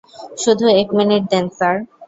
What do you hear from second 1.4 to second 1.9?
Sir.